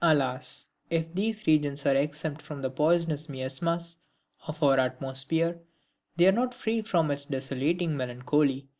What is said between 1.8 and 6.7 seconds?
are exempt from the poisonous miasmas of our atmosphere, they are not